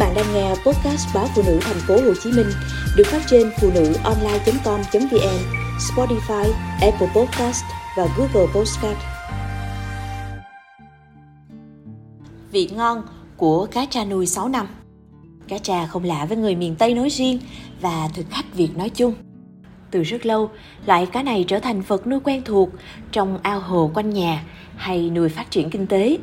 bạn 0.00 0.14
đang 0.14 0.34
nghe 0.34 0.48
podcast 0.48 1.14
báo 1.14 1.26
phụ 1.34 1.42
nữ 1.46 1.58
thành 1.62 1.76
phố 1.86 1.94
Hồ 1.94 2.14
Chí 2.22 2.32
Minh 2.32 2.46
được 2.96 3.06
phát 3.06 3.22
trên 3.26 3.50
phụ 3.60 3.70
nữ 3.74 3.94
online.com.vn, 4.04 5.38
Spotify, 5.78 6.52
Apple 6.80 7.08
Podcast 7.14 7.64
và 7.96 8.06
Google 8.16 8.52
Podcast. 8.54 8.98
Vị 12.52 12.68
ngon 12.72 13.02
của 13.36 13.66
cá 13.66 13.86
tra 13.90 14.04
nuôi 14.04 14.26
6 14.26 14.48
năm 14.48 14.66
Cá 15.48 15.58
tra 15.58 15.86
không 15.86 16.04
lạ 16.04 16.26
với 16.28 16.36
người 16.36 16.54
miền 16.54 16.76
Tây 16.76 16.94
nói 16.94 17.08
riêng 17.08 17.38
và 17.80 18.08
thực 18.14 18.26
khách 18.30 18.54
Việt 18.54 18.76
nói 18.76 18.90
chung. 18.90 19.14
Từ 19.90 20.02
rất 20.02 20.26
lâu, 20.26 20.50
loại 20.86 21.06
cá 21.06 21.22
này 21.22 21.44
trở 21.48 21.58
thành 21.58 21.80
vật 21.80 22.06
nuôi 22.06 22.20
quen 22.24 22.42
thuộc 22.44 22.70
trong 23.12 23.38
ao 23.42 23.60
hồ 23.60 23.90
quanh 23.94 24.10
nhà 24.10 24.44
hay 24.76 25.10
nuôi 25.10 25.28
phát 25.28 25.50
triển 25.50 25.70
kinh 25.70 25.86
tế. 25.86 26.18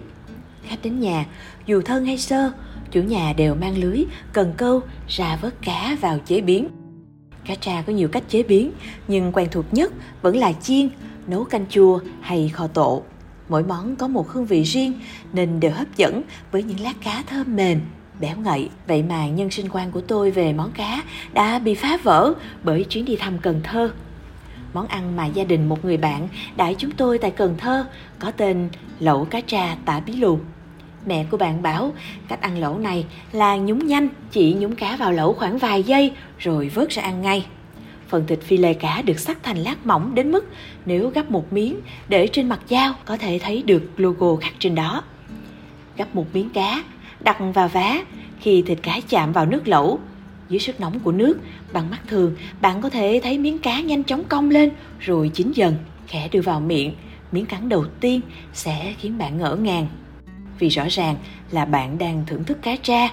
Khách 0.63 0.79
đến 0.83 0.99
nhà, 0.99 1.25
dù 1.65 1.81
thân 1.81 2.05
hay 2.05 2.17
sơ, 2.17 2.51
chủ 2.91 3.01
nhà 3.01 3.33
đều 3.37 3.55
mang 3.55 3.77
lưới, 3.77 4.05
cần 4.33 4.53
câu 4.57 4.81
ra 5.07 5.37
vớt 5.41 5.61
cá 5.61 5.97
vào 6.01 6.19
chế 6.25 6.41
biến. 6.41 6.67
Cá 7.45 7.55
tra 7.55 7.81
có 7.81 7.93
nhiều 7.93 8.07
cách 8.07 8.23
chế 8.29 8.43
biến, 8.43 8.71
nhưng 9.07 9.31
quen 9.31 9.47
thuộc 9.51 9.65
nhất 9.73 9.93
vẫn 10.21 10.37
là 10.37 10.53
chiên, 10.53 10.89
nấu 11.27 11.43
canh 11.43 11.65
chua 11.69 11.99
hay 12.21 12.49
kho 12.49 12.67
tộ. 12.67 13.03
Mỗi 13.49 13.63
món 13.63 13.95
có 13.95 14.07
một 14.07 14.29
hương 14.29 14.45
vị 14.45 14.63
riêng 14.63 14.93
nên 15.33 15.59
đều 15.59 15.71
hấp 15.71 15.97
dẫn 15.97 16.21
với 16.51 16.63
những 16.63 16.79
lát 16.79 16.93
cá 17.03 17.23
thơm 17.27 17.55
mềm, 17.55 17.81
béo 18.19 18.37
ngậy. 18.37 18.69
Vậy 18.87 19.03
mà 19.03 19.27
nhân 19.27 19.51
sinh 19.51 19.69
quan 19.71 19.91
của 19.91 20.01
tôi 20.01 20.31
về 20.31 20.53
món 20.53 20.71
cá 20.71 21.03
đã 21.33 21.59
bị 21.59 21.75
phá 21.75 21.97
vỡ 22.03 22.33
bởi 22.63 22.83
chuyến 22.83 23.05
đi 23.05 23.15
thăm 23.15 23.37
Cần 23.37 23.61
Thơ. 23.63 23.91
Món 24.73 24.87
ăn 24.87 25.15
mà 25.15 25.25
gia 25.25 25.43
đình 25.43 25.69
một 25.69 25.85
người 25.85 25.97
bạn 25.97 26.27
đãi 26.55 26.75
chúng 26.75 26.91
tôi 26.91 27.17
tại 27.17 27.31
Cần 27.31 27.55
Thơ 27.57 27.85
có 28.19 28.31
tên 28.31 28.69
lẩu 28.99 29.25
cá 29.25 29.41
tra 29.41 29.75
tả 29.85 29.99
bí 29.99 30.13
lù. 30.13 30.39
Mẹ 31.07 31.25
của 31.31 31.37
bạn 31.37 31.61
bảo 31.61 31.93
cách 32.27 32.41
ăn 32.41 32.57
lẩu 32.57 32.77
này 32.77 33.05
là 33.31 33.57
nhúng 33.57 33.87
nhanh, 33.87 34.09
chỉ 34.31 34.53
nhúng 34.53 34.75
cá 34.75 34.95
vào 34.95 35.11
lẩu 35.11 35.33
khoảng 35.33 35.57
vài 35.57 35.83
giây 35.83 36.11
rồi 36.37 36.69
vớt 36.69 36.89
ra 36.89 37.03
ăn 37.03 37.21
ngay. 37.21 37.45
Phần 38.07 38.27
thịt 38.27 38.39
phi 38.41 38.57
lê 38.57 38.73
cá 38.73 39.01
được 39.01 39.19
sắc 39.19 39.43
thành 39.43 39.57
lát 39.57 39.85
mỏng 39.85 40.15
đến 40.15 40.31
mức 40.31 40.45
nếu 40.85 41.09
gấp 41.09 41.31
một 41.31 41.53
miếng 41.53 41.79
để 42.07 42.27
trên 42.27 42.49
mặt 42.49 42.59
dao 42.69 42.93
có 43.05 43.17
thể 43.17 43.39
thấy 43.39 43.63
được 43.63 43.91
logo 43.97 44.35
khắc 44.35 44.53
trên 44.59 44.75
đó. 44.75 45.03
gấp 45.97 46.15
một 46.15 46.25
miếng 46.33 46.49
cá, 46.49 46.83
đặt 47.19 47.37
vào 47.53 47.67
vá, 47.67 47.99
khi 48.39 48.61
thịt 48.61 48.79
cá 48.83 48.99
chạm 49.09 49.33
vào 49.33 49.45
nước 49.45 49.67
lẩu, 49.67 49.99
dưới 50.49 50.59
sức 50.59 50.79
nóng 50.79 50.99
của 50.99 51.11
nước, 51.11 51.39
bằng 51.73 51.89
mắt 51.89 51.99
thường, 52.07 52.35
bạn 52.61 52.81
có 52.81 52.89
thể 52.89 53.19
thấy 53.23 53.37
miếng 53.37 53.59
cá 53.59 53.81
nhanh 53.81 54.03
chóng 54.03 54.23
cong 54.29 54.49
lên 54.49 54.71
rồi 54.99 55.31
chín 55.33 55.51
dần, 55.51 55.75
khẽ 56.07 56.29
đưa 56.31 56.41
vào 56.41 56.59
miệng. 56.59 56.93
Miếng 57.31 57.45
cắn 57.45 57.69
đầu 57.69 57.85
tiên 57.99 58.21
sẽ 58.53 58.93
khiến 58.97 59.17
bạn 59.17 59.37
ngỡ 59.37 59.55
ngàng 59.55 59.87
vì 60.59 60.69
rõ 60.69 60.83
ràng 60.89 61.15
là 61.51 61.65
bạn 61.65 61.97
đang 61.97 62.23
thưởng 62.27 62.43
thức 62.43 62.57
cá 62.61 62.75
tra. 62.75 63.09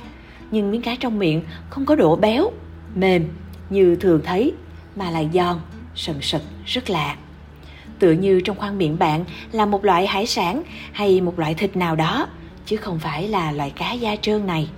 Nhưng 0.50 0.70
miếng 0.70 0.82
cá 0.82 0.94
trong 1.00 1.18
miệng 1.18 1.42
không 1.70 1.86
có 1.86 1.94
độ 1.94 2.16
béo, 2.16 2.50
mềm 2.94 3.28
như 3.70 3.96
thường 3.96 4.20
thấy, 4.24 4.52
mà 4.96 5.10
là 5.10 5.22
giòn, 5.34 5.56
sần 5.94 6.16
sật, 6.20 6.42
rất 6.66 6.90
lạ. 6.90 7.16
Tựa 7.98 8.12
như 8.12 8.40
trong 8.40 8.56
khoang 8.56 8.78
miệng 8.78 8.98
bạn 8.98 9.24
là 9.52 9.66
một 9.66 9.84
loại 9.84 10.06
hải 10.06 10.26
sản 10.26 10.62
hay 10.92 11.20
một 11.20 11.38
loại 11.38 11.54
thịt 11.54 11.76
nào 11.76 11.96
đó, 11.96 12.26
chứ 12.66 12.76
không 12.76 12.98
phải 12.98 13.28
là 13.28 13.52
loại 13.52 13.70
cá 13.70 13.92
da 13.92 14.16
trơn 14.16 14.46
này. 14.46 14.68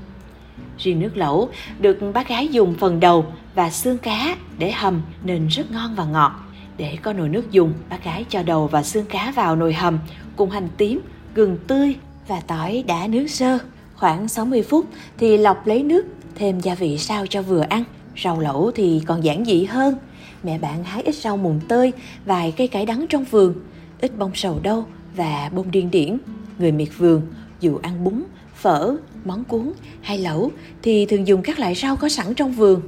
Riêng 0.78 1.00
nước 1.00 1.17
lẩu 1.17 1.48
được 1.78 1.98
bác 2.14 2.28
gái 2.28 2.48
dùng 2.48 2.75
phần 2.75 3.00
đầu 3.00 3.33
và 3.55 3.70
xương 3.70 3.98
cá 3.98 4.37
để 4.59 4.72
hầm 4.72 5.03
nên 5.25 5.48
rất 5.48 5.70
ngon 5.70 5.94
và 5.94 6.05
ngọt. 6.05 6.33
Để 6.77 6.98
có 7.03 7.12
nồi 7.12 7.28
nước 7.28 7.50
dùng, 7.50 7.72
bác 7.91 8.05
gái 8.05 8.25
cho 8.28 8.42
đầu 8.42 8.67
và 8.67 8.83
xương 8.83 9.06
cá 9.06 9.33
vào 9.37 9.56
nồi 9.56 9.75
hầm 9.75 9.98
cùng 10.37 10.50
hành 10.50 10.69
tím, 10.77 11.00
gừng 11.34 11.59
tươi 11.67 11.94
và 12.28 12.41
tỏi 12.41 12.84
đã 12.86 13.06
nướng 13.06 13.28
sơ. 13.28 13.58
Khoảng 13.94 14.28
60 14.28 14.62
phút 14.62 14.86
thì 15.19 15.36
lọc 15.36 15.66
lấy 15.66 15.82
nước, 15.82 16.06
thêm 16.34 16.60
gia 16.60 16.74
vị 16.74 16.98
sao 16.98 17.27
cho 17.27 17.42
vừa 17.42 17.60
ăn. 17.60 17.84
Rau 18.24 18.41
lẩu 18.41 18.70
thì 18.74 19.02
còn 19.06 19.24
giản 19.24 19.44
dị 19.44 19.64
hơn. 19.64 19.94
Mẹ 20.42 20.58
bạn 20.58 20.84
hái 20.84 21.02
ít 21.02 21.14
rau 21.14 21.36
mùng 21.36 21.60
tơi, 21.69 21.92
vài 22.24 22.54
cây 22.56 22.69
cải 22.69 22.86
đắng 22.86 23.06
trong 23.09 23.25
vườn, 23.25 23.54
ít 24.00 24.19
bông 24.19 24.31
sầu 24.34 24.60
đâu 24.62 24.84
và 25.16 25.50
bông 25.54 25.70
điên 25.70 25.91
điển. 25.91 26.19
Người 26.59 26.72
miệt 26.72 26.88
vườn, 26.97 27.22
dù 27.60 27.78
ăn 27.82 28.04
bún, 28.04 28.22
phở, 28.54 28.97
món 29.25 29.44
cuốn 29.44 29.72
hay 30.00 30.19
lẩu 30.19 30.50
thì 30.82 31.06
thường 31.06 31.26
dùng 31.26 31.42
các 31.42 31.59
loại 31.59 31.75
rau 31.75 31.97
có 31.97 32.09
sẵn 32.09 32.34
trong 32.34 32.53
vườn. 32.53 32.81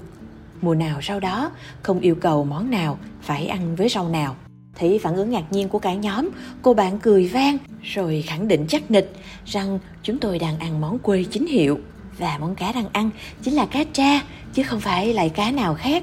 Mùa 0.61 0.75
nào 0.75 1.01
rau 1.09 1.21
đó, 1.21 1.51
không 1.83 2.01
yêu 2.01 2.15
cầu 2.15 2.45
món 2.45 2.71
nào 2.71 2.99
phải 3.23 3.47
ăn 3.47 3.77
với 3.77 3.89
rau 3.89 4.09
nào. 4.09 4.37
Thấy 4.79 4.99
phản 5.03 5.17
ứng 5.17 5.31
ngạc 5.31 5.53
nhiên 5.53 5.69
của 5.69 5.79
cả 5.79 5.95
nhóm, 5.95 6.29
cô 6.63 6.75
bạn 6.75 6.99
cười 6.99 7.29
vang 7.29 7.59
rồi 7.95 8.25
khẳng 8.27 8.49
định 8.49 8.65
chắc 8.69 8.91
nịch 8.91 9.13
rằng 9.47 9.79
chúng 10.03 10.19
tôi 10.19 10.39
đang 10.39 10.59
ăn 10.59 10.81
món 10.81 10.99
quê 10.99 11.25
chính 11.31 11.47
hiệu 11.47 11.79
và 12.19 12.39
món 12.41 12.55
cá 12.55 12.73
đang 12.73 12.89
ăn 12.93 13.11
chính 13.43 13.55
là 13.55 13.67
cá 13.67 13.85
tra 13.85 14.21
chứ 14.55 14.63
không 14.63 14.81
phải 14.81 15.15
loại 15.15 15.29
cá 15.29 15.51
nào 15.51 15.75
khác. 15.75 16.03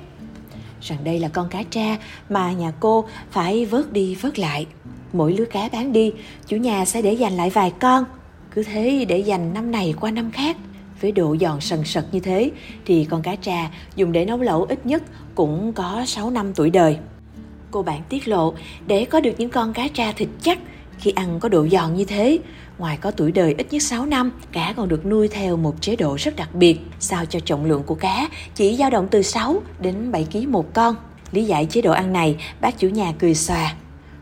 Rằng 0.81 1.03
đây 1.03 1.19
là 1.19 1.27
con 1.27 1.49
cá 1.49 1.63
tra 1.63 1.97
mà 2.29 2.51
nhà 2.51 2.71
cô 2.79 3.05
phải 3.31 3.65
vớt 3.65 3.93
đi 3.93 4.15
vớt 4.15 4.39
lại. 4.39 4.65
Mỗi 5.13 5.33
lứa 5.33 5.45
cá 5.45 5.69
bán 5.69 5.93
đi, 5.93 6.11
chủ 6.47 6.57
nhà 6.57 6.85
sẽ 6.85 7.01
để 7.01 7.13
dành 7.13 7.37
lại 7.37 7.49
vài 7.49 7.71
con. 7.79 8.03
Cứ 8.51 8.63
thế 8.63 9.05
để 9.07 9.17
dành 9.17 9.53
năm 9.53 9.71
này 9.71 9.93
qua 10.01 10.11
năm 10.11 10.31
khác. 10.31 10.57
Với 11.01 11.11
độ 11.11 11.35
giòn 11.41 11.61
sần 11.61 11.83
sật 11.83 12.13
như 12.13 12.19
thế 12.19 12.51
thì 12.85 13.05
con 13.09 13.21
cá 13.21 13.35
trà 13.35 13.71
dùng 13.95 14.11
để 14.11 14.25
nấu 14.25 14.37
lẩu 14.37 14.63
ít 14.63 14.85
nhất 14.85 15.03
cũng 15.35 15.73
có 15.73 16.03
6 16.05 16.29
năm 16.29 16.53
tuổi 16.55 16.69
đời. 16.69 16.97
Cô 17.71 17.83
bạn 17.83 18.01
tiết 18.09 18.27
lộ, 18.27 18.53
để 18.87 19.05
có 19.05 19.19
được 19.19 19.33
những 19.37 19.49
con 19.49 19.73
cá 19.73 19.87
tra 19.87 20.11
thịt 20.11 20.29
chắc 20.41 20.59
khi 20.99 21.11
ăn 21.11 21.39
có 21.39 21.49
độ 21.49 21.67
giòn 21.67 21.95
như 21.95 22.05
thế, 22.05 22.39
ngoài 22.77 22.97
có 23.01 23.11
tuổi 23.11 23.31
đời 23.31 23.55
ít 23.57 23.67
nhất 23.71 23.83
6 23.83 24.05
năm, 24.05 24.31
cá 24.51 24.73
còn 24.77 24.89
được 24.89 25.05
nuôi 25.05 25.27
theo 25.27 25.57
một 25.57 25.81
chế 25.81 25.95
độ 25.95 26.15
rất 26.19 26.35
đặc 26.35 26.55
biệt, 26.55 26.79
sao 26.99 27.25
cho 27.25 27.39
trọng 27.39 27.65
lượng 27.65 27.83
của 27.83 27.95
cá 27.95 28.27
chỉ 28.55 28.75
dao 28.75 28.89
động 28.89 29.07
từ 29.11 29.21
6 29.21 29.61
đến 29.79 30.11
7 30.11 30.27
kg 30.31 30.51
một 30.51 30.73
con. 30.73 30.95
Lý 31.31 31.43
giải 31.43 31.67
chế 31.69 31.81
độ 31.81 31.91
ăn 31.91 32.13
này, 32.13 32.37
bác 32.61 32.79
chủ 32.79 32.87
nhà 32.87 33.13
cười 33.19 33.35
xòa. 33.35 33.73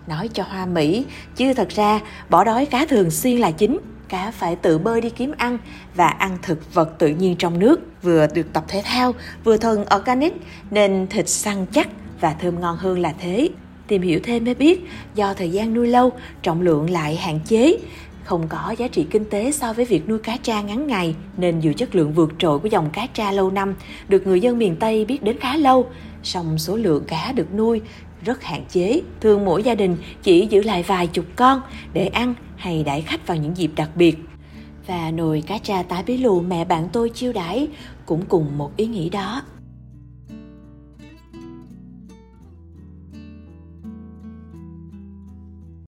Nói 0.08 0.30
cho 0.34 0.44
hoa 0.44 0.66
mỹ, 0.66 1.06
chứ 1.36 1.54
thật 1.54 1.70
ra 1.70 2.00
bỏ 2.30 2.44
đói 2.44 2.66
cá 2.66 2.86
thường 2.86 3.12
xuyên 3.12 3.38
là 3.38 3.52
chính. 3.52 3.78
Cá 4.10 4.32
phải 4.32 4.56
tự 4.56 4.78
bơi 4.78 5.02
đi 5.02 5.10
kiếm 5.10 5.32
ăn 5.38 5.58
và 5.96 6.08
ăn 6.08 6.38
thực 6.42 6.74
vật 6.74 7.00
tự 7.00 7.08
nhiên 7.08 7.36
trong 7.36 7.60
nước, 7.60 7.80
vừa 8.02 8.28
được 8.34 8.54
tập 8.54 8.64
thể 8.68 8.82
thao, 8.86 9.14
vừa 9.44 9.58
thuần 9.58 9.86
organic 9.96 10.34
nên 10.72 11.08
thịt 11.08 11.30
săn 11.30 11.66
chắc 11.66 11.88
và 12.22 12.34
thơm 12.34 12.62
ngon 12.62 12.78
hơn 12.78 13.00
là 13.00 13.14
thế. 13.20 13.50
Tìm 13.88 14.02
hiểu 14.02 14.20
thêm 14.24 14.46
mới 14.46 14.56
biết, 14.56 14.82
do 15.16 15.34
thời 15.34 15.50
gian 15.50 15.74
nuôi 15.74 15.88
lâu, 15.88 16.12
trọng 16.42 16.62
lượng 16.62 16.90
lại 16.90 17.16
hạn 17.16 17.40
chế, 17.46 17.78
không 18.24 18.48
có 18.48 18.76
giá 18.78 18.88
trị 18.88 19.06
kinh 19.12 19.26
tế 19.26 19.52
so 19.52 19.74
với 19.74 19.86
việc 19.86 20.10
nuôi 20.10 20.20
cá 20.20 20.38
tra 20.38 20.62
ngắn 20.62 20.88
ngày, 20.88 21.16
nên 21.38 21.60
dù 21.60 21.74
chất 21.78 21.96
lượng 21.96 22.14
vượt 22.14 22.34
trội 22.38 22.60
của 22.60 22.68
dòng 22.68 22.90
cá 22.94 23.08
tra 23.08 23.32
lâu 23.32 23.52
năm 23.52 23.76
được 24.08 24.28
người 24.28 24.42
dân 24.42 24.58
miền 24.58 24.76
Tây 24.76 25.06
biết 25.06 25.24
đến 25.24 25.38
khá 25.40 25.58
lâu, 25.58 25.90
song 26.24 26.58
số 26.58 26.76
lượng 26.76 27.04
cá 27.08 27.32
được 27.32 27.54
nuôi 27.56 27.82
rất 28.26 28.44
hạn 28.44 28.64
chế. 28.70 29.02
Thường 29.22 29.46
mỗi 29.46 29.64
gia 29.64 29.76
đình 29.76 29.98
chỉ 30.24 30.48
giữ 30.50 30.62
lại 30.62 30.84
vài 30.84 31.08
chục 31.08 31.26
con 31.36 31.62
để 31.94 32.06
ăn 32.06 32.34
hay 32.56 32.84
đãi 32.84 33.02
khách 33.02 33.28
vào 33.28 33.38
những 33.38 33.58
dịp 33.58 33.72
đặc 33.76 33.90
biệt. 33.96 34.18
Và 34.88 35.12
nồi 35.12 35.44
cá 35.48 35.58
tra 35.58 35.84
tái 35.84 36.04
bí 36.04 36.18
lù 36.18 36.40
mẹ 36.40 36.66
bạn 36.66 36.90
tôi 36.94 37.10
chiêu 37.10 37.34
đãi 37.34 37.68
cũng 38.06 38.26
cùng 38.26 38.58
một 38.58 38.78
ý 38.78 38.86
nghĩ 38.86 39.10
đó. 39.10 39.42